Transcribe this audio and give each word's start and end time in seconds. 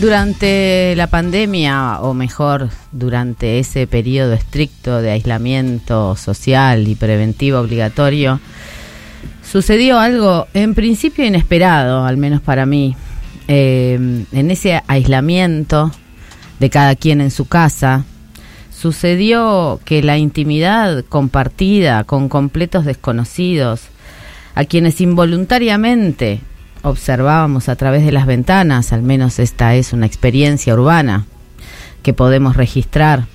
Durante 0.00 0.94
la 0.96 1.08
pandemia, 1.08 2.00
o 2.00 2.14
mejor, 2.14 2.70
durante 2.90 3.58
ese 3.58 3.86
periodo 3.86 4.32
estricto 4.32 5.02
de 5.02 5.10
aislamiento 5.10 6.16
social 6.16 6.88
y 6.88 6.94
preventivo 6.94 7.58
obligatorio, 7.58 8.40
sucedió 9.42 9.98
algo 9.98 10.46
en 10.54 10.74
principio 10.74 11.26
inesperado, 11.26 12.06
al 12.06 12.16
menos 12.16 12.40
para 12.40 12.64
mí. 12.64 12.96
Eh, 13.46 14.24
en 14.32 14.50
ese 14.50 14.82
aislamiento 14.86 15.92
de 16.60 16.70
cada 16.70 16.96
quien 16.96 17.20
en 17.20 17.30
su 17.30 17.46
casa, 17.46 18.04
sucedió 18.74 19.80
que 19.84 20.02
la 20.02 20.16
intimidad 20.16 21.04
compartida 21.10 22.04
con 22.04 22.30
completos 22.30 22.86
desconocidos, 22.86 23.82
a 24.54 24.64
quienes 24.64 25.02
involuntariamente 25.02 26.40
observábamos 26.82 27.68
a 27.68 27.76
través 27.76 28.04
de 28.04 28.12
las 28.12 28.26
ventanas, 28.26 28.92
al 28.92 29.02
menos 29.02 29.38
esta 29.38 29.74
es 29.74 29.92
una 29.92 30.06
experiencia 30.06 30.74
urbana 30.74 31.26
que 32.02 32.12
podemos 32.12 32.56
registrar, 32.56 33.26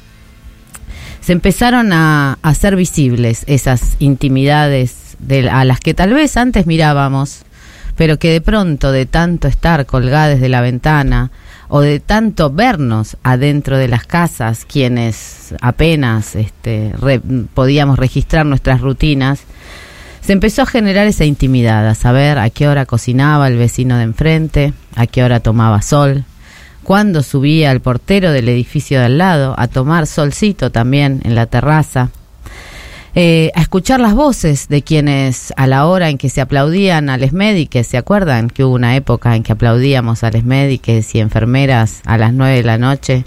se 1.21 1.33
empezaron 1.33 1.91
a 1.91 2.37
hacer 2.43 2.75
visibles 2.75 3.43
esas 3.47 3.95
intimidades 3.97 5.17
de, 5.17 5.49
a 5.49 5.65
las 5.65 5.79
que 5.79 5.95
tal 5.95 6.13
vez 6.13 6.37
antes 6.37 6.67
mirábamos, 6.67 7.41
pero 7.95 8.19
que 8.19 8.31
de 8.31 8.41
pronto, 8.41 8.91
de 8.91 9.07
tanto 9.07 9.47
estar 9.47 9.87
colgadas 9.87 10.39
de 10.39 10.49
la 10.49 10.61
ventana, 10.61 11.31
o 11.67 11.81
de 11.81 11.99
tanto 11.99 12.51
vernos 12.51 13.17
adentro 13.23 13.77
de 13.77 13.87
las 13.87 14.05
casas, 14.05 14.65
quienes 14.65 15.55
apenas 15.61 16.35
este, 16.35 16.93
podíamos 17.53 17.97
registrar 17.97 18.45
nuestras 18.45 18.81
rutinas, 18.81 19.41
se 20.25 20.33
empezó 20.33 20.63
a 20.63 20.65
generar 20.65 21.05
esa 21.05 21.23
intimidad, 21.23 21.87
a 21.87 21.93
saber 21.93 22.39
a 22.39 22.49
qué 22.49 22.67
hora 22.67 22.87
cocinaba 22.87 23.47
el 23.47 23.57
vecino 23.57 23.97
de 23.97 24.03
enfrente, 24.05 24.73
a 24.95 25.05
qué 25.05 25.23
hora 25.23 25.39
tomaba 25.39 25.83
sol, 25.83 26.23
cuándo 26.83 27.21
subía 27.21 27.71
el 27.71 27.79
portero 27.79 28.31
del 28.31 28.49
edificio 28.49 28.97
de 28.97 29.05
al 29.05 29.19
lado 29.19 29.53
a 29.55 29.67
tomar 29.67 30.07
solcito 30.07 30.71
también 30.71 31.21
en 31.25 31.35
la 31.35 31.45
terraza, 31.45 32.09
eh, 33.13 33.51
a 33.53 33.61
escuchar 33.61 33.99
las 33.99 34.15
voces 34.15 34.67
de 34.67 34.81
quienes 34.81 35.53
a 35.57 35.67
la 35.67 35.85
hora 35.85 36.09
en 36.09 36.17
que 36.17 36.31
se 36.31 36.41
aplaudían 36.41 37.11
a 37.11 37.17
les 37.17 37.31
médicos, 37.31 37.85
¿se 37.85 37.97
acuerdan 37.97 38.49
que 38.49 38.63
hubo 38.63 38.73
una 38.73 38.95
época 38.95 39.35
en 39.35 39.43
que 39.43 39.51
aplaudíamos 39.51 40.23
a 40.23 40.31
les 40.31 40.43
médicos 40.43 41.13
y 41.13 41.19
enfermeras 41.19 42.01
a 42.03 42.17
las 42.17 42.33
nueve 42.33 42.57
de 42.57 42.63
la 42.63 42.79
noche? 42.79 43.25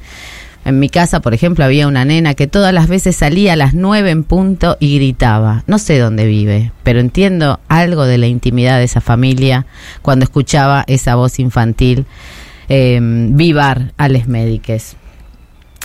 En 0.69 0.81
mi 0.81 0.91
casa, 0.91 1.21
por 1.21 1.33
ejemplo, 1.33 1.65
había 1.65 1.89
una 1.89 2.05
nena 2.05 2.35
que 2.35 2.47
todas 2.47 2.75
las 2.75 2.89
veces 2.89 3.17
salía 3.17 3.55
a 3.55 3.57
las 3.57 3.73
nueve 3.73 4.11
en 4.11 4.23
punto 4.23 4.77
y 4.79 4.97
gritaba. 4.97 5.65
No 5.67 5.79
sé 5.79 5.99
dónde 5.99 6.27
vive, 6.27 6.73
pero 6.83 7.01
entiendo 7.01 7.59
algo 7.69 8.05
de 8.05 8.19
la 8.19 8.27
intimidad 8.27 8.77
de 8.77 8.85
esa 8.85 9.01
familia 9.01 9.65
cuando 10.03 10.25
escuchaba 10.25 10.85
esa 10.87 11.15
voz 11.15 11.39
infantil 11.39 12.05
eh, 12.69 12.99
vivar 13.01 13.95
a 13.97 14.11
les 14.11 14.29
médiques. 14.29 14.97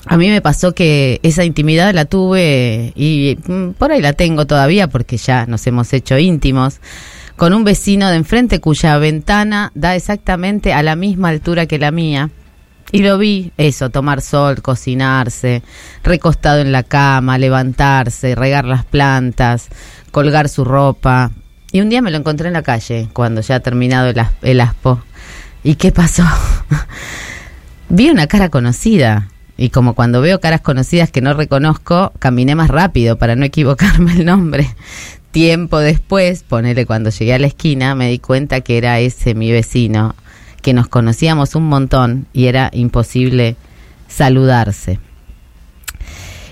A 0.06 0.18
mí 0.18 0.28
me 0.28 0.42
pasó 0.42 0.76
que 0.76 1.22
esa 1.24 1.46
intimidad 1.46 1.94
la 1.94 2.04
tuve 2.04 2.92
y 2.94 3.38
mm, 3.48 3.76
por 3.78 3.94
ahí 3.94 4.02
la 4.02 4.12
tengo 4.12 4.46
todavía 4.46 4.90
porque 4.90 5.16
ya 5.16 5.46
nos 5.46 5.66
hemos 5.66 5.94
hecho 5.94 6.20
íntimos 6.20 6.82
con 7.38 7.54
un 7.54 7.64
vecino 7.64 8.10
de 8.10 8.18
enfrente 8.18 8.60
cuya 8.60 8.98
ventana 8.98 9.72
da 9.76 9.96
exactamente 9.96 10.74
a 10.74 10.84
la 10.84 10.98
misma 10.98 11.30
altura 11.30 11.68
que 11.68 11.80
la 11.80 11.92
mía 11.92 12.32
y 12.94 13.00
lo 13.00 13.18
vi, 13.18 13.52
eso, 13.58 13.90
tomar 13.90 14.22
sol, 14.22 14.62
cocinarse, 14.62 15.64
recostado 16.04 16.60
en 16.60 16.72
la 16.72 16.84
cama, 16.84 17.40
levantarse, 17.40 18.36
regar 18.36 18.66
las 18.66 18.86
plantas, 18.86 19.70
colgar 20.12 20.48
su 20.48 20.64
ropa. 20.64 21.32
Y 21.72 21.82
un 21.82 21.90
día 21.90 22.04
me 22.04 22.12
lo 22.12 22.18
encontré 22.18 22.50
en 22.50 22.54
la 22.54 22.62
calle, 22.62 23.10
cuando 23.12 23.42
ya 23.42 23.56
ha 23.56 23.60
terminado 23.62 24.10
el, 24.10 24.24
el 24.44 24.62
aspo. 24.62 25.02
¿Y 25.64 25.74
qué 25.74 25.92
pasó? 25.92 26.24
vi 27.90 28.12
una 28.12 28.28
cara 28.28 28.50
conocida. 28.50 29.28
Y 29.58 29.70
como 29.70 29.96
cuando 29.96 30.22
veo 30.22 30.40
caras 30.40 30.62
conocidas 30.62 31.10
que 31.10 31.22
no 31.22 31.34
reconozco, 31.34 32.14
caminé 32.20 32.54
más 32.54 32.70
rápido 32.70 33.18
para 33.18 33.36
no 33.36 33.44
equivocarme 33.44 34.14
el 34.14 34.26
nombre. 34.26 34.70
Tiempo 35.32 35.80
después, 35.80 36.44
ponele 36.44 36.86
cuando 36.86 37.10
llegué 37.10 37.34
a 37.34 37.40
la 37.40 37.48
esquina, 37.48 37.96
me 37.96 38.08
di 38.10 38.20
cuenta 38.20 38.62
que 38.62 38.78
era 38.78 39.00
ese 39.00 39.34
mi 39.34 39.52
vecino, 39.52 40.14
que 40.64 40.74
nos 40.74 40.88
conocíamos 40.88 41.54
un 41.54 41.68
montón 41.68 42.26
y 42.34 42.48
era 42.48 42.72
imposible 42.74 43.56
saludarse. 44.08 45.00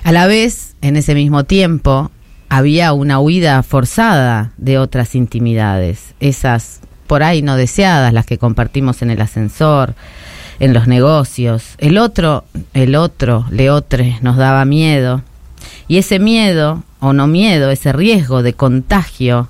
A 0.03 0.11
la 0.11 0.27
vez, 0.27 0.75
en 0.81 0.97
ese 0.97 1.15
mismo 1.15 1.45
tiempo, 1.45 2.11
había 2.49 2.93
una 2.93 3.19
huida 3.19 3.63
forzada 3.63 4.51
de 4.57 4.77
otras 4.77 5.15
intimidades, 5.15 6.13
esas 6.19 6.81
por 7.07 7.23
ahí 7.23 7.41
no 7.41 7.55
deseadas, 7.55 8.13
las 8.13 8.25
que 8.25 8.37
compartimos 8.37 9.01
en 9.01 9.09
el 9.09 9.21
ascensor, 9.21 9.95
en 10.59 10.73
los 10.73 10.87
negocios. 10.87 11.75
El 11.77 11.97
otro, 11.97 12.45
el 12.73 12.95
otro, 12.95 13.45
leotre, 13.51 14.17
nos 14.21 14.37
daba 14.37 14.63
miedo. 14.63 15.21
Y 15.87 15.97
ese 15.97 16.19
miedo, 16.19 16.83
o 16.99 17.13
no 17.13 17.27
miedo, 17.27 17.69
ese 17.69 17.91
riesgo 17.91 18.43
de 18.43 18.53
contagio, 18.53 19.49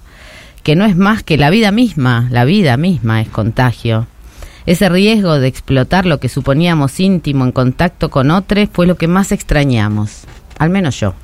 que 0.63 0.75
no 0.75 0.85
es 0.85 0.95
más 0.95 1.23
que 1.23 1.38
la 1.38 1.49
vida 1.49 1.72
misma, 1.72 2.28
la 2.31 2.45
vida 2.45 2.78
misma 2.78 3.22
es 3.22 3.29
contagio, 3.29 4.07
ese 4.66 4.89
riesgo 4.89 5.39
de 5.39 5.47
explotar 5.47 6.05
lo 6.05 6.19
que 6.19 6.29
suponíamos 6.29 6.99
íntimo 6.99 7.45
en 7.45 7.51
contacto 7.51 8.11
con 8.11 8.29
otros 8.29 8.69
fue 8.72 8.85
lo 8.85 8.95
que 8.95 9.07
más 9.07 9.31
extrañamos, 9.31 10.25
al 10.59 10.69
menos 10.69 10.99
yo. 10.99 11.16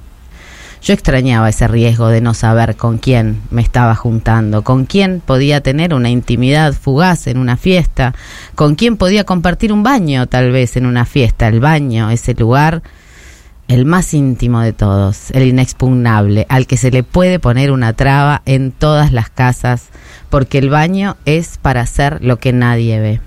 Yo 0.82 0.94
extrañaba 0.94 1.50
ese 1.50 1.68
riesgo 1.68 2.08
de 2.08 2.22
no 2.22 2.34
saber 2.34 2.76
con 2.76 2.98
quién 2.98 3.42
me 3.50 3.62
estaba 3.62 3.96
juntando, 3.96 4.64
con 4.64 4.86
quién 4.86 5.22
podía 5.26 5.62
tener 5.62 5.94
una 5.94 6.10
intimidad 6.10 6.74
fugaz 6.74 7.28
en 7.28 7.38
una 7.38 7.58
fiesta, 7.58 8.14
con 8.56 8.76
quién 8.76 8.96
podía 8.98 9.24
compartir 9.24 9.74
un 9.74 9.84
baño 9.84 10.28
tal 10.28 10.52
vez 10.52 10.78
en 10.78 10.86
una 10.86 11.06
fiesta, 11.06 11.48
el 11.48 11.60
baño, 11.60 12.10
ese 12.10 12.36
lugar, 12.36 12.84
el 13.68 13.86
más 13.86 14.14
íntimo 14.14 14.62
de 14.62 14.72
todos, 14.72 15.32
el 15.32 15.48
inexpugnable, 15.48 16.46
al 16.48 16.68
que 16.68 16.78
se 16.78 16.92
le 16.92 17.04
puede 17.04 17.40
poner 17.40 17.72
una 17.72 17.94
traba 17.94 18.42
en 18.46 18.72
todas 18.72 19.12
las 19.12 19.30
casas, 19.30 19.90
porque 20.30 20.58
el 20.58 20.70
baño 20.70 21.18
es 21.26 21.58
para 21.58 21.82
hacer 21.82 22.24
lo 22.24 22.38
que 22.38 22.54
nadie 22.54 23.00
ve 23.00 23.27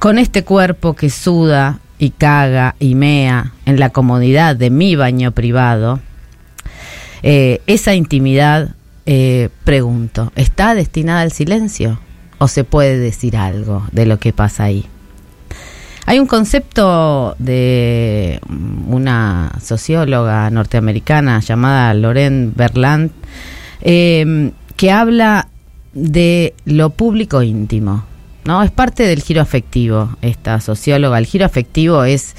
con 0.00 0.18
este 0.18 0.44
cuerpo 0.44 0.94
que 0.94 1.10
suda 1.10 1.78
y 1.98 2.10
caga 2.10 2.74
y 2.80 2.94
mea 2.94 3.52
en 3.66 3.78
la 3.78 3.90
comodidad 3.90 4.56
de 4.56 4.70
mi 4.70 4.96
baño 4.96 5.32
privado, 5.32 6.00
eh, 7.22 7.60
esa 7.66 7.94
intimidad, 7.94 8.74
eh, 9.04 9.50
pregunto, 9.62 10.32
¿está 10.36 10.74
destinada 10.74 11.20
al 11.20 11.32
silencio 11.32 12.00
o 12.38 12.48
se 12.48 12.64
puede 12.64 12.98
decir 12.98 13.36
algo 13.36 13.86
de 13.92 14.06
lo 14.06 14.18
que 14.18 14.32
pasa 14.32 14.64
ahí? 14.64 14.86
Hay 16.06 16.18
un 16.18 16.26
concepto 16.26 17.36
de 17.38 18.40
una 18.88 19.52
socióloga 19.62 20.48
norteamericana 20.48 21.40
llamada 21.40 21.92
Lorraine 21.92 22.52
Berland 22.56 23.10
eh, 23.82 24.50
que 24.76 24.90
habla 24.90 25.48
de 25.92 26.54
lo 26.64 26.88
público 26.88 27.42
íntimo. 27.42 28.09
¿No? 28.44 28.62
Es 28.62 28.70
parte 28.70 29.04
del 29.04 29.22
giro 29.22 29.40
afectivo, 29.40 30.16
esta 30.22 30.60
socióloga. 30.60 31.18
El 31.18 31.26
giro 31.26 31.46
afectivo 31.46 32.04
es 32.04 32.34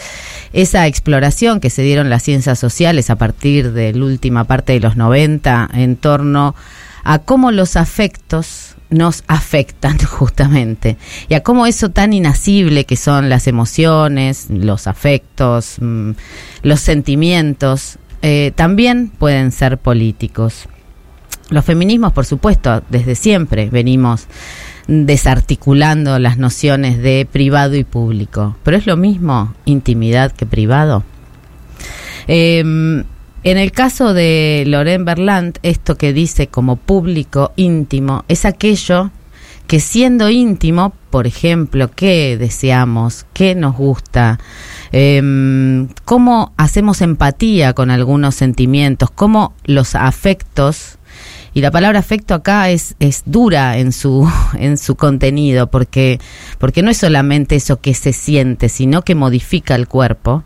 esa 0.53 0.87
exploración 0.87 1.59
que 1.59 1.69
se 1.69 1.81
dieron 1.81 2.09
las 2.09 2.23
ciencias 2.23 2.59
sociales 2.59 3.09
a 3.09 3.15
partir 3.15 3.71
de 3.73 3.93
la 3.93 4.05
última 4.05 4.43
parte 4.45 4.73
de 4.73 4.79
los 4.79 4.97
90 4.97 5.69
en 5.73 5.95
torno 5.95 6.55
a 7.03 7.19
cómo 7.19 7.51
los 7.51 7.75
afectos 7.75 8.75
nos 8.89 9.23
afectan 9.27 9.97
justamente 10.05 10.97
y 11.29 11.33
a 11.33 11.41
cómo 11.41 11.65
eso 11.65 11.89
tan 11.89 12.13
inasible 12.13 12.85
que 12.85 12.97
son 12.97 13.29
las 13.29 13.47
emociones, 13.47 14.47
los 14.49 14.87
afectos, 14.87 15.77
mm, 15.79 16.11
los 16.63 16.79
sentimientos, 16.81 17.97
eh, 18.21 18.51
también 18.55 19.09
pueden 19.09 19.51
ser 19.51 19.77
políticos. 19.77 20.67
Los 21.51 21.65
feminismos, 21.65 22.13
por 22.13 22.25
supuesto, 22.25 22.81
desde 22.89 23.13
siempre 23.13 23.69
venimos 23.69 24.27
desarticulando 24.87 26.17
las 26.17 26.37
nociones 26.37 26.97
de 26.97 27.27
privado 27.29 27.75
y 27.75 27.83
público. 27.83 28.55
Pero 28.63 28.77
es 28.77 28.87
lo 28.87 28.95
mismo 28.95 29.53
intimidad 29.65 30.31
que 30.31 30.45
privado. 30.45 31.03
Em, 32.27 33.03
en 33.43 33.57
el 33.57 33.73
caso 33.73 34.13
de 34.13 34.63
Loren 34.65 35.03
Berland, 35.03 35.59
esto 35.61 35.97
que 35.97 36.13
dice 36.13 36.47
como 36.47 36.77
público 36.77 37.51
íntimo 37.57 38.23
es 38.29 38.45
aquello 38.45 39.11
que 39.67 39.81
siendo 39.81 40.29
íntimo, 40.29 40.93
por 41.09 41.27
ejemplo, 41.27 41.91
qué 41.93 42.37
deseamos, 42.37 43.25
qué 43.33 43.55
nos 43.55 43.75
gusta, 43.75 44.39
em, 44.93 45.89
cómo 46.05 46.53
hacemos 46.55 47.01
empatía 47.01 47.73
con 47.73 47.89
algunos 47.89 48.35
sentimientos, 48.35 49.11
cómo 49.11 49.53
los 49.65 49.95
afectos 49.95 50.97
y 51.53 51.61
la 51.61 51.71
palabra 51.71 51.99
afecto 51.99 52.33
acá 52.33 52.69
es, 52.69 52.95
es 52.99 53.23
dura 53.25 53.77
en 53.77 53.91
su, 53.91 54.29
en 54.57 54.77
su 54.77 54.95
contenido, 54.95 55.67
porque, 55.67 56.19
porque 56.59 56.81
no 56.81 56.89
es 56.89 56.97
solamente 56.97 57.55
eso 57.55 57.79
que 57.81 57.93
se 57.93 58.13
siente, 58.13 58.69
sino 58.69 59.01
que 59.01 59.15
modifica 59.15 59.75
el 59.75 59.87
cuerpo. 59.87 60.43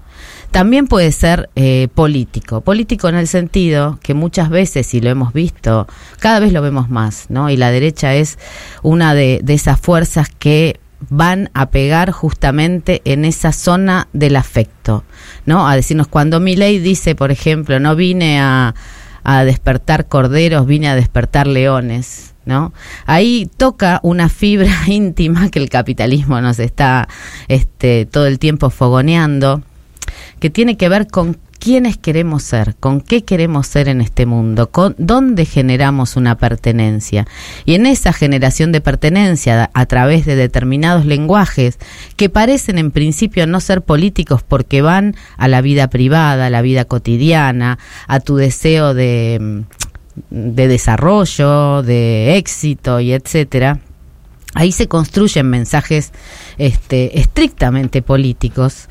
También 0.51 0.87
puede 0.87 1.11
ser 1.11 1.49
eh, 1.55 1.89
político, 1.93 2.61
político 2.61 3.09
en 3.09 3.15
el 3.15 3.27
sentido 3.27 3.99
que 4.01 4.13
muchas 4.13 4.49
veces, 4.49 4.93
y 4.93 5.01
lo 5.01 5.09
hemos 5.09 5.33
visto, 5.33 5.85
cada 6.19 6.39
vez 6.39 6.53
lo 6.53 6.61
vemos 6.61 6.89
más, 6.89 7.25
¿no? 7.29 7.49
Y 7.49 7.57
la 7.57 7.71
derecha 7.71 8.15
es 8.15 8.39
una 8.81 9.13
de, 9.13 9.41
de 9.43 9.53
esas 9.53 9.79
fuerzas 9.79 10.29
que 10.29 10.79
van 11.09 11.49
a 11.53 11.69
pegar 11.69 12.11
justamente 12.11 13.01
en 13.03 13.25
esa 13.25 13.51
zona 13.51 14.07
del 14.13 14.37
afecto, 14.37 15.03
¿no? 15.45 15.67
A 15.67 15.75
decirnos 15.75 16.07
cuando 16.07 16.39
mi 16.39 16.55
ley 16.55 16.79
dice, 16.79 17.15
por 17.15 17.31
ejemplo, 17.31 17.79
no 17.79 17.95
vine 17.97 18.39
a, 18.39 18.73
a 19.25 19.43
despertar 19.43 20.07
corderos, 20.07 20.65
vine 20.65 20.87
a 20.87 20.95
despertar 20.95 21.47
leones, 21.47 22.35
¿no? 22.45 22.73
Ahí 23.05 23.49
toca 23.57 23.99
una 24.03 24.29
fibra 24.29 24.71
íntima 24.87 25.49
que 25.49 25.59
el 25.59 25.69
capitalismo 25.69 26.39
nos 26.39 26.59
está 26.59 27.09
este, 27.47 28.05
todo 28.05 28.27
el 28.27 28.39
tiempo 28.39 28.69
fogoneando, 28.69 29.63
que 30.39 30.49
tiene 30.49 30.77
que 30.77 30.87
ver 30.87 31.07
con 31.07 31.37
quiénes 31.65 31.97
queremos 31.97 32.43
ser, 32.43 32.75
con 32.79 33.01
qué 33.01 33.23
queremos 33.23 33.65
ser 33.65 33.87
en 33.87 33.99
este 33.99 34.27
mundo, 34.27 34.69
con 34.69 34.93
dónde 34.99 35.45
generamos 35.45 36.15
una 36.15 36.37
pertenencia. 36.37 37.25
Y 37.65 37.73
en 37.73 37.87
esa 37.87 38.13
generación 38.13 38.71
de 38.71 38.81
pertenencia 38.81 39.71
a 39.73 39.85
través 39.87 40.27
de 40.27 40.35
determinados 40.35 41.07
lenguajes 41.07 41.79
que 42.17 42.29
parecen 42.29 42.77
en 42.77 42.91
principio 42.91 43.47
no 43.47 43.59
ser 43.61 43.81
políticos 43.81 44.43
porque 44.47 44.83
van 44.83 45.15
a 45.37 45.47
la 45.47 45.61
vida 45.61 45.87
privada, 45.89 46.45
a 46.45 46.49
la 46.51 46.61
vida 46.61 46.85
cotidiana, 46.85 47.79
a 48.07 48.19
tu 48.19 48.35
deseo 48.35 48.93
de, 48.93 49.63
de 50.29 50.67
desarrollo, 50.67 51.81
de 51.81 52.37
éxito 52.37 52.99
y 52.99 53.11
etcétera. 53.11 53.79
Ahí 54.53 54.71
se 54.71 54.87
construyen 54.87 55.49
mensajes 55.49 56.11
este, 56.59 57.19
estrictamente 57.19 58.03
políticos 58.03 58.87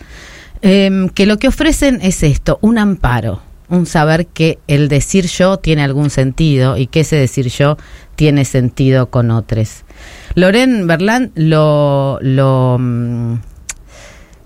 Em, 0.67 1.11
que 1.11 1.27
lo 1.27 1.37
que 1.37 1.49
ofrecen 1.49 1.99
es 2.01 2.23
esto, 2.23 2.59
un 2.63 2.79
amparo, 2.79 3.43
un 3.69 3.85
saber 3.85 4.27
que 4.27 4.59
el 4.67 4.89
decir 4.89 5.27
yo 5.27 5.59
tiene 5.59 5.83
algún 5.83 6.09
sentido 6.09 6.79
y 6.79 6.87
que 6.87 7.01
ese 7.01 7.17
decir 7.17 7.49
yo 7.49 7.77
tiene 8.17 8.47
sentido 8.47 9.11
con 9.11 9.31
otros. 9.31 9.85
Loren 10.35 10.87
Berland 10.87 11.33
lo, 11.35 12.19
lo, 12.23 12.79
mm, 12.81 13.35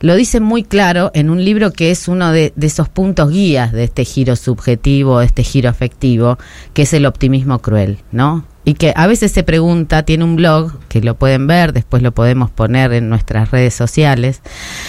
lo 0.01 0.17
dice 0.17 0.41
muy 0.41 0.65
claro 0.65 1.13
en 1.15 1.31
un 1.31 1.45
libro 1.45 1.73
que 1.73 1.93
es 1.93 2.09
uno 2.09 2.33
de, 2.33 2.53
esos 2.61 2.89
puntos 2.89 3.31
guías 3.31 3.71
de 3.71 3.85
este 3.85 4.05
giro 4.05 4.35
subjetivo, 4.35 5.21
de 5.21 5.27
este 5.27 5.45
giro 5.45 5.71
afectivo, 5.71 6.37
que 6.75 6.83
es 6.83 6.93
el 6.95 7.07
optimismo 7.07 7.61
cruel, 7.61 7.99
¿no? 8.11 8.45
Y 8.69 8.75
que 8.75 8.93
a 8.95 9.07
veces 9.07 9.33
se 9.33 9.45
pregunta, 9.45 10.03
tiene 10.03 10.25
un 10.25 10.37
blog, 10.37 10.79
que 10.89 11.01
lo 11.01 11.17
pueden 11.17 11.47
ver, 11.47 11.73
después 11.73 12.03
lo 12.03 12.13
podemos 12.13 12.51
poner 12.51 12.93
en 12.93 13.09
nuestras 13.09 13.51
redes 13.51 13.73
sociales, 13.73 14.43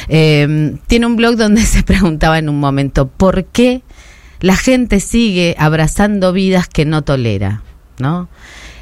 eh, 0.10 0.76
tiene 0.88 1.06
un 1.06 1.16
blog 1.16 1.38
donde 1.38 1.62
se 1.62 1.84
preguntaba 1.84 2.40
en 2.40 2.50
un 2.50 2.60
momento, 2.60 3.08
¿por 3.08 3.46
qué 3.46 3.82
la 4.42 4.58
gente 4.58 5.00
sigue 5.00 5.56
abrazando 5.58 6.34
vidas 6.34 6.68
que 6.68 6.84
no 6.84 7.04
tolera? 7.04 7.62
¿No? 8.00 8.28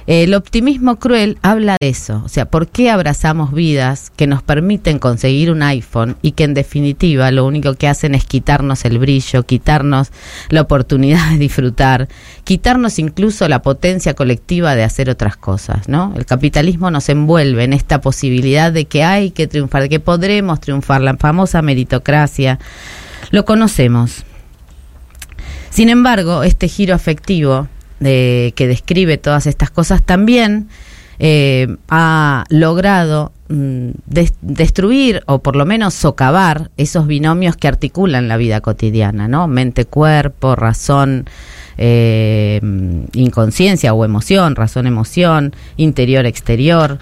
El 0.08 0.34
optimismo 0.36 1.00
cruel 1.00 1.38
habla 1.42 1.76
de 1.82 1.90
eso, 1.90 2.22
o 2.24 2.30
sea, 2.30 2.46
¿por 2.46 2.70
qué 2.70 2.90
abrazamos 2.90 3.52
vidas 3.52 4.10
que 4.16 4.26
nos 4.26 4.42
permiten 4.42 5.00
conseguir 5.00 5.52
un 5.52 5.62
iPhone 5.62 6.16
y 6.22 6.32
que 6.32 6.46
en 6.46 6.54
definitiva 6.54 7.30
lo 7.32 7.46
único 7.46 7.74
que 7.74 7.90
hacen 7.90 8.16
es 8.16 8.24
quitarnos 8.24 8.86
el 8.86 9.00
brillo, 9.00 9.44
quitarnos 9.44 10.14
la 10.48 10.62
oportunidad 10.62 11.32
de 11.32 11.38
disfrutar, 11.38 12.08
quitarnos 12.46 13.00
incluso 13.00 13.50
la 13.50 13.62
potencia 13.62 14.14
colectiva 14.14 14.76
de 14.76 14.86
hacer 14.86 15.10
otras 15.10 15.36
cosas, 15.36 15.90
¿no? 15.90 16.14
El 16.16 16.26
capitalismo 16.26 16.90
nos 16.90 17.10
envuelve 17.10 17.66
en 17.66 17.74
esta 17.74 18.00
posibilidad 18.00 18.72
de 18.72 18.86
que 18.86 19.04
hay 19.04 19.32
que 19.32 19.48
triunfar, 19.48 19.82
de 19.82 19.90
que 19.90 20.00
podremos 20.00 20.62
triunfar, 20.62 21.02
la 21.02 21.18
famosa 21.18 21.62
meritocracia, 21.62 22.60
lo 23.32 23.44
conocemos. 23.44 24.24
Sin 25.70 25.90
embargo, 25.90 26.44
este 26.44 26.70
giro 26.70 26.96
afectivo 26.96 27.68
de, 28.00 28.54
que 28.56 28.68
describe 28.68 29.18
todas 29.18 29.48
estas 29.48 29.70
cosas 29.70 30.04
también 30.04 30.68
eh, 31.20 31.78
ha 31.90 32.44
logrado 32.50 33.32
mm, 33.50 33.90
destruir 34.42 35.24
o 35.26 35.40
por 35.40 35.56
lo 35.56 35.66
menos 35.66 35.96
socavar 35.96 36.70
esos 36.78 37.08
binomios 37.08 37.56
que 37.56 37.68
articulan 37.68 38.28
la 38.28 38.38
vida 38.38 38.62
cotidiana, 38.62 39.28
¿no? 39.28 39.48
Mente-cuerpo, 39.48 40.56
razón, 40.56 41.26
eh, 41.80 42.62
inconsciencia 43.14 43.96
o 43.96 44.06
emoción, 44.06 44.56
razón-emoción, 44.56 45.56
interior-exterior. 45.76 47.00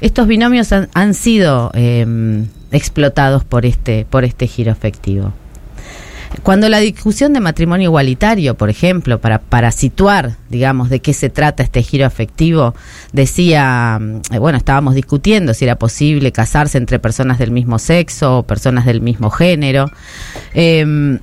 Estos 0.00 0.28
binomios 0.28 0.72
han, 0.72 0.88
han 0.94 1.14
sido 1.14 1.72
eh, 1.74 2.06
explotados 2.70 3.42
por 3.42 3.66
este, 3.66 4.06
por 4.08 4.24
este 4.24 4.46
giro 4.46 4.70
efectivo. 4.70 5.32
Cuando 6.42 6.68
la 6.68 6.78
discusión 6.78 7.32
de 7.32 7.40
matrimonio 7.40 7.86
igualitario, 7.86 8.54
por 8.54 8.70
ejemplo, 8.70 9.18
para, 9.20 9.38
para 9.38 9.70
situar, 9.72 10.36
digamos, 10.48 10.90
de 10.90 11.00
qué 11.00 11.12
se 11.12 11.30
trata 11.30 11.62
este 11.62 11.82
giro 11.82 12.06
afectivo, 12.06 12.74
decía, 13.12 13.98
mm, 14.00 14.34
eh, 14.34 14.38
bueno, 14.38 14.58
estábamos 14.58 14.94
discutiendo 14.94 15.54
si 15.54 15.64
era 15.64 15.76
posible 15.76 16.32
casarse 16.32 16.78
entre 16.78 16.98
personas 16.98 17.38
del 17.38 17.50
mismo 17.50 17.78
sexo 17.78 18.38
o 18.38 18.42
personas 18.42 18.84
del 18.86 19.00
mismo 19.00 19.30
género. 19.30 19.90
Eh, 20.54 21.18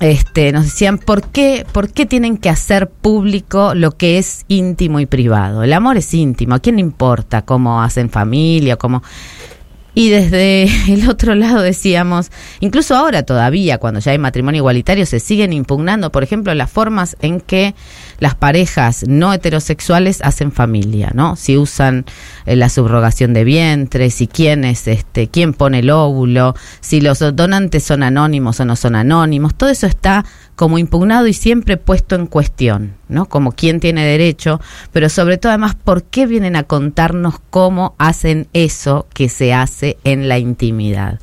este, 0.00 0.50
nos 0.52 0.64
decían, 0.64 0.98
¿por 0.98 1.22
qué, 1.22 1.64
¿por 1.70 1.90
qué 1.90 2.04
tienen 2.04 2.36
que 2.36 2.48
hacer 2.48 2.88
público 2.88 3.74
lo 3.74 3.92
que 3.92 4.18
es 4.18 4.44
íntimo 4.48 4.98
y 4.98 5.06
privado? 5.06 5.62
El 5.62 5.72
amor 5.72 5.96
es 5.96 6.12
íntimo, 6.12 6.54
¿a 6.54 6.58
quién 6.58 6.76
le 6.76 6.80
importa 6.80 7.42
cómo 7.42 7.82
hacen 7.82 8.10
familia, 8.10 8.76
cómo... 8.76 9.02
Y 9.94 10.10
desde 10.10 10.64
el 10.92 11.08
otro 11.08 11.34
lado 11.34 11.62
decíamos, 11.62 12.30
incluso 12.60 12.96
ahora 12.96 13.22
todavía, 13.22 13.78
cuando 13.78 14.00
ya 14.00 14.12
hay 14.12 14.18
matrimonio 14.18 14.58
igualitario, 14.58 15.06
se 15.06 15.20
siguen 15.20 15.52
impugnando, 15.52 16.10
por 16.10 16.22
ejemplo, 16.22 16.52
las 16.54 16.70
formas 16.70 17.16
en 17.20 17.40
que 17.40 17.74
las 18.18 18.34
parejas 18.34 19.04
no 19.06 19.32
heterosexuales 19.32 20.20
hacen 20.22 20.52
familia, 20.52 21.12
¿no? 21.14 21.36
Si 21.36 21.56
usan 21.56 22.04
eh, 22.46 22.56
la 22.56 22.68
subrogación 22.68 23.34
de 23.34 23.44
vientre, 23.44 24.10
si 24.10 24.26
quién 24.26 24.64
es, 24.64 24.86
este, 24.88 25.28
quién 25.28 25.54
pone 25.54 25.80
el 25.80 25.90
óvulo, 25.90 26.54
si 26.80 27.00
los 27.00 27.20
donantes 27.34 27.84
son 27.84 28.02
anónimos 28.02 28.60
o 28.60 28.64
no 28.64 28.76
son 28.76 28.96
anónimos, 28.96 29.54
todo 29.54 29.70
eso 29.70 29.86
está 29.86 30.24
como 30.56 30.78
impugnado 30.78 31.26
y 31.26 31.32
siempre 31.32 31.76
puesto 31.76 32.14
en 32.14 32.26
cuestión, 32.26 32.94
¿no? 33.08 33.26
Como 33.26 33.52
quién 33.52 33.80
tiene 33.80 34.04
derecho, 34.04 34.60
pero 34.92 35.08
sobre 35.08 35.38
todo 35.38 35.50
además 35.50 35.74
por 35.74 36.04
qué 36.04 36.26
vienen 36.26 36.56
a 36.56 36.62
contarnos 36.62 37.34
cómo 37.50 37.94
hacen 37.98 38.48
eso 38.52 39.06
que 39.12 39.28
se 39.28 39.52
hace 39.52 39.98
en 40.04 40.28
la 40.28 40.38
intimidad. 40.38 41.20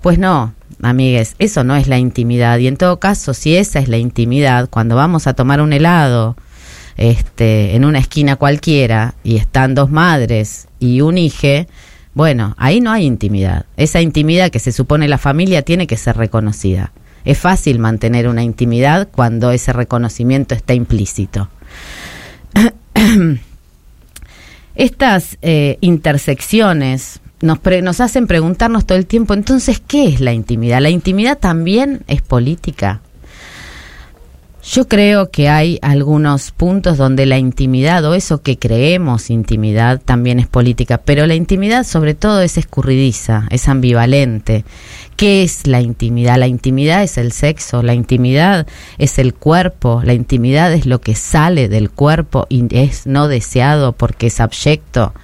Pues 0.00 0.18
no, 0.18 0.54
amigues, 0.82 1.34
eso 1.38 1.64
no 1.64 1.76
es 1.76 1.86
la 1.86 1.98
intimidad 1.98 2.58
y 2.58 2.66
en 2.66 2.76
todo 2.76 2.98
caso, 2.98 3.34
si 3.34 3.56
esa 3.56 3.78
es 3.78 3.88
la 3.88 3.98
intimidad, 3.98 4.68
cuando 4.70 4.96
vamos 4.96 5.26
a 5.26 5.34
tomar 5.34 5.60
un 5.60 5.72
helado, 5.72 6.36
este, 6.96 7.76
en 7.76 7.84
una 7.84 7.98
esquina 7.98 8.36
cualquiera 8.36 9.14
y 9.24 9.36
están 9.36 9.74
dos 9.74 9.90
madres 9.90 10.68
y 10.78 11.00
un 11.00 11.18
hijo, 11.18 11.66
bueno, 12.14 12.54
ahí 12.58 12.80
no 12.80 12.90
hay 12.90 13.06
intimidad. 13.06 13.66
Esa 13.76 14.00
intimidad 14.00 14.50
que 14.50 14.58
se 14.58 14.72
supone 14.72 15.08
la 15.08 15.18
familia 15.18 15.62
tiene 15.62 15.86
que 15.86 15.96
ser 15.96 16.16
reconocida. 16.16 16.92
Es 17.24 17.38
fácil 17.38 17.78
mantener 17.78 18.28
una 18.28 18.42
intimidad 18.42 19.08
cuando 19.10 19.50
ese 19.50 19.72
reconocimiento 19.72 20.54
está 20.54 20.74
implícito. 20.74 21.48
Estas 24.74 25.38
eh, 25.42 25.78
intersecciones 25.80 27.20
nos, 27.42 27.58
nos 27.82 28.00
hacen 28.00 28.26
preguntarnos 28.26 28.86
todo 28.86 28.98
el 28.98 29.06
tiempo, 29.06 29.34
entonces, 29.34 29.82
¿qué 29.86 30.08
es 30.08 30.20
la 30.20 30.32
intimidad? 30.32 30.80
¿La 30.80 30.90
intimidad 30.90 31.38
también 31.38 32.02
es 32.06 32.22
política? 32.22 33.00
Yo 34.62 34.88
creo 34.88 35.30
que 35.30 35.48
hay 35.48 35.78
algunos 35.80 36.50
puntos 36.50 36.98
donde 36.98 37.24
la 37.24 37.38
intimidad 37.38 38.04
o 38.04 38.14
eso 38.14 38.42
que 38.42 38.58
creemos 38.58 39.30
intimidad 39.30 40.02
también 40.04 40.38
es 40.38 40.48
política, 40.48 41.00
pero 41.02 41.26
la 41.26 41.34
intimidad 41.34 41.84
sobre 41.84 42.14
todo 42.14 42.42
es 42.42 42.58
escurridiza, 42.58 43.46
es 43.50 43.68
ambivalente. 43.68 44.66
¿Qué 45.16 45.42
es 45.42 45.66
la 45.66 45.80
intimidad? 45.80 46.36
La 46.36 46.46
intimidad 46.46 47.02
es 47.02 47.16
el 47.16 47.32
sexo, 47.32 47.82
la 47.82 47.94
intimidad 47.94 48.66
es 48.98 49.18
el 49.18 49.32
cuerpo, 49.32 50.02
la 50.04 50.12
intimidad 50.12 50.72
es 50.74 50.84
lo 50.84 51.00
que 51.00 51.14
sale 51.14 51.68
del 51.68 51.90
cuerpo 51.90 52.46
y 52.50 52.66
es 52.76 53.06
no 53.06 53.28
deseado 53.28 53.92
porque 53.92 54.26
es 54.26 54.40
abyecto 54.40 55.14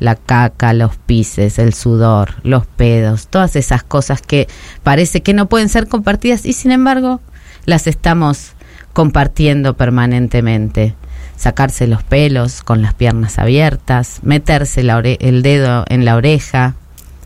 la 0.00 0.16
caca, 0.16 0.74
los 0.74 0.96
pises, 0.96 1.58
el 1.58 1.74
sudor, 1.74 2.34
los 2.42 2.66
pedos, 2.66 3.28
todas 3.28 3.56
esas 3.56 3.84
cosas 3.84 4.20
que 4.20 4.48
parece 4.82 5.22
que 5.22 5.32
no 5.32 5.48
pueden 5.48 5.68
ser 5.68 5.86
compartidas 5.86 6.44
y 6.44 6.52
sin 6.52 6.72
embargo 6.72 7.20
las 7.66 7.86
estamos 7.86 8.54
compartiendo 8.92 9.76
permanentemente. 9.76 10.94
Sacarse 11.36 11.86
los 11.86 12.02
pelos 12.02 12.62
con 12.62 12.82
las 12.82 12.94
piernas 12.94 13.38
abiertas, 13.38 14.20
meterse 14.22 14.82
el 14.82 15.42
dedo 15.42 15.84
en 15.88 16.04
la 16.04 16.14
oreja, 16.14 16.76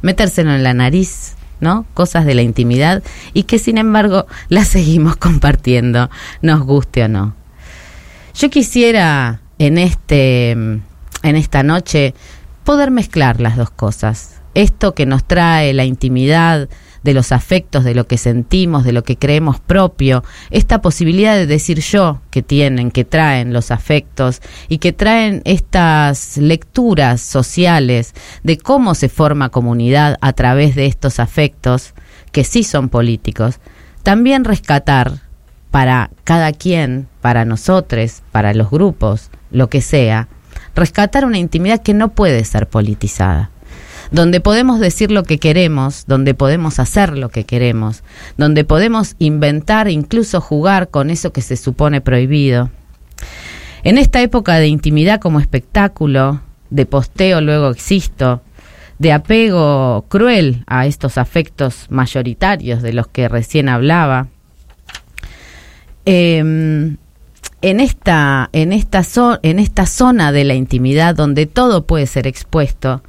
metérselo 0.00 0.54
en 0.54 0.62
la 0.62 0.72
nariz, 0.72 1.34
¿no? 1.60 1.86
Cosas 1.94 2.24
de 2.24 2.34
la 2.34 2.42
intimidad 2.42 3.02
y 3.34 3.44
que 3.44 3.58
sin 3.58 3.78
embargo 3.78 4.26
las 4.48 4.68
seguimos 4.68 5.16
compartiendo, 5.16 6.10
nos 6.40 6.62
guste 6.62 7.04
o 7.04 7.08
no. 7.08 7.34
Yo 8.34 8.50
quisiera 8.50 9.40
en 9.58 9.78
este 9.78 10.50
en 10.50 10.82
esta 11.22 11.62
noche 11.62 12.14
poder 12.64 12.90
mezclar 12.90 13.40
las 13.40 13.56
dos 13.56 13.70
cosas. 13.70 14.40
Esto 14.54 14.94
que 14.94 15.06
nos 15.06 15.24
trae 15.24 15.74
la 15.74 15.84
intimidad 15.84 16.68
de 17.06 17.14
los 17.14 17.30
afectos, 17.30 17.84
de 17.84 17.94
lo 17.94 18.06
que 18.06 18.18
sentimos, 18.18 18.84
de 18.84 18.92
lo 18.92 19.04
que 19.04 19.16
creemos 19.16 19.60
propio, 19.60 20.24
esta 20.50 20.82
posibilidad 20.82 21.36
de 21.36 21.46
decir 21.46 21.78
yo 21.80 22.20
que 22.30 22.42
tienen, 22.42 22.90
que 22.90 23.04
traen 23.04 23.52
los 23.52 23.70
afectos 23.70 24.42
y 24.68 24.78
que 24.78 24.92
traen 24.92 25.40
estas 25.44 26.36
lecturas 26.36 27.20
sociales 27.20 28.12
de 28.42 28.58
cómo 28.58 28.94
se 28.96 29.08
forma 29.08 29.50
comunidad 29.50 30.18
a 30.20 30.32
través 30.32 30.74
de 30.74 30.86
estos 30.86 31.20
afectos, 31.20 31.94
que 32.32 32.42
sí 32.42 32.64
son 32.64 32.88
políticos, 32.88 33.60
también 34.02 34.44
rescatar 34.44 35.20
para 35.70 36.10
cada 36.24 36.52
quien, 36.52 37.06
para 37.20 37.44
nosotros, 37.44 38.22
para 38.32 38.52
los 38.52 38.68
grupos, 38.68 39.30
lo 39.52 39.70
que 39.70 39.80
sea, 39.80 40.26
rescatar 40.74 41.24
una 41.24 41.38
intimidad 41.38 41.82
que 41.82 41.94
no 41.94 42.08
puede 42.08 42.44
ser 42.44 42.68
politizada 42.68 43.50
donde 44.10 44.40
podemos 44.40 44.80
decir 44.80 45.10
lo 45.10 45.22
que 45.22 45.38
queremos, 45.38 46.04
donde 46.06 46.34
podemos 46.34 46.78
hacer 46.78 47.16
lo 47.16 47.28
que 47.28 47.44
queremos, 47.44 48.02
donde 48.36 48.64
podemos 48.64 49.16
inventar 49.18 49.88
incluso 49.88 50.40
jugar 50.40 50.88
con 50.88 51.10
eso 51.10 51.32
que 51.32 51.42
se 51.42 51.56
supone 51.56 52.00
prohibido. 52.00 52.70
En 53.82 53.98
esta 53.98 54.20
época 54.20 54.56
de 54.56 54.68
intimidad 54.68 55.20
como 55.20 55.40
espectáculo, 55.40 56.40
de 56.70 56.86
posteo 56.86 57.40
luego 57.40 57.70
existo, 57.70 58.42
de 58.98 59.12
apego 59.12 60.06
cruel 60.08 60.64
a 60.66 60.86
estos 60.86 61.18
afectos 61.18 61.86
mayoritarios 61.90 62.82
de 62.82 62.92
los 62.92 63.06
que 63.08 63.28
recién 63.28 63.68
hablaba, 63.68 64.28
em, 66.04 66.96
en 67.62 67.80
esta, 67.80 68.48
en, 68.52 68.72
esta 68.72 69.02
en 69.42 69.58
esta 69.58 69.86
zona 69.86 70.32
de 70.32 70.44
la 70.44 70.54
intimidad 70.54 71.14
donde 71.14 71.46
todo 71.46 71.86
puede 71.86 72.06
ser 72.06 72.26
expuesto, 72.26 73.02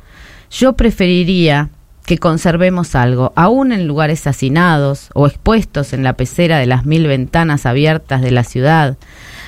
yo 0.49 0.73
preferiría 0.73 1.69
que 2.07 2.17
conservemos 2.17 2.95
algo, 2.95 3.33
aún 3.35 3.73
en 3.73 3.85
lugares 3.85 4.27
hacinados 4.27 5.09
o 5.13 5.27
expuestos 5.27 5.91
en 5.91 6.03
la 6.03 6.13
pecera 6.13 6.57
de 6.57 6.65
las 6.65 6.85
mil 6.85 7.05
ventanas 7.05 7.65
abiertas 7.65 8.21
de 8.21 8.31
la 8.31 8.45
ciudad, 8.45 8.97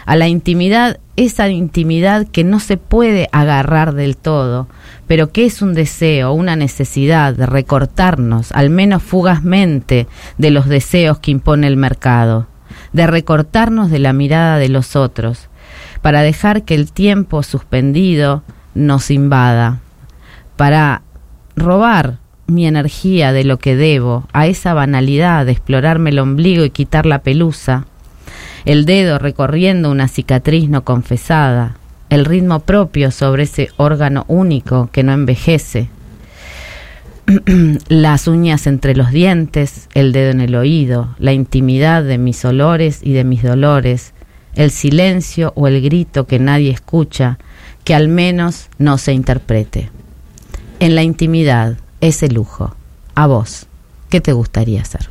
a 0.05 0.17
la 0.17 0.27
intimidad, 0.27 0.99
esa 1.15 1.47
intimidad 1.47 2.27
que 2.27 2.43
no 2.43 2.59
se 2.59 2.75
puede 2.75 3.29
agarrar 3.31 3.93
del 3.93 4.17
todo, 4.17 4.67
pero 5.07 5.31
que 5.31 5.45
es 5.45 5.61
un 5.61 5.73
deseo, 5.73 6.33
una 6.33 6.57
necesidad 6.57 7.33
de 7.33 7.45
recortarnos, 7.45 8.51
al 8.51 8.69
menos 8.69 9.03
fugazmente, 9.03 10.07
de 10.37 10.51
los 10.51 10.67
deseos 10.67 11.19
que 11.19 11.31
impone 11.31 11.65
el 11.65 11.77
mercado, 11.77 12.47
de 12.91 13.07
recortarnos 13.07 13.89
de 13.89 13.99
la 13.99 14.11
mirada 14.11 14.57
de 14.57 14.67
los 14.67 14.97
otros, 14.97 15.47
para 16.01 16.23
dejar 16.23 16.63
que 16.63 16.75
el 16.75 16.91
tiempo 16.91 17.41
suspendido 17.41 18.43
nos 18.73 19.11
invada 19.11 19.79
para 20.59 21.03
robar 21.55 22.17
mi 22.47 22.67
energía 22.67 23.31
de 23.31 23.45
lo 23.45 23.59
que 23.59 23.77
debo 23.77 24.27
a 24.33 24.45
esa 24.45 24.73
banalidad 24.73 25.45
de 25.45 25.53
explorarme 25.53 26.09
el 26.09 26.19
ombligo 26.19 26.65
y 26.65 26.69
quitar 26.69 27.05
la 27.05 27.19
pelusa, 27.19 27.85
el 28.65 28.83
dedo 28.83 29.19
recorriendo 29.19 29.89
una 29.89 30.09
cicatriz 30.09 30.67
no 30.67 30.83
confesada, 30.83 31.77
el 32.09 32.25
ritmo 32.25 32.59
propio 32.59 33.09
sobre 33.11 33.43
ese 33.43 33.69
órgano 33.77 34.25
único 34.27 34.89
que 34.91 35.01
no 35.01 35.13
envejece, 35.13 35.87
las 37.87 38.27
uñas 38.27 38.67
entre 38.67 38.97
los 38.97 39.11
dientes, 39.11 39.87
el 39.93 40.11
dedo 40.11 40.31
en 40.31 40.41
el 40.41 40.55
oído, 40.55 41.15
la 41.19 41.31
intimidad 41.31 42.03
de 42.03 42.17
mis 42.17 42.43
olores 42.43 42.99
y 43.01 43.13
de 43.13 43.23
mis 43.23 43.43
dolores, 43.43 44.13
el 44.55 44.71
silencio 44.71 45.53
o 45.55 45.69
el 45.69 45.81
grito 45.81 46.27
que 46.27 46.37
nadie 46.37 46.71
escucha, 46.71 47.39
que 47.85 47.95
al 47.95 48.09
menos 48.09 48.67
no 48.77 48.97
se 48.97 49.13
interprete 49.13 49.89
en 50.79 50.95
la 50.95 51.03
intimidad, 51.03 51.77
ese 52.01 52.29
lujo. 52.29 52.75
A 53.15 53.27
vos, 53.27 53.67
¿qué 54.09 54.21
te 54.21 54.33
gustaría 54.33 54.81
hacer? 54.81 55.09